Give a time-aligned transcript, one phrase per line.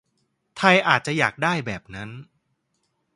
[0.57, 2.09] ไทยอาจจะอยากได้แบบนั้น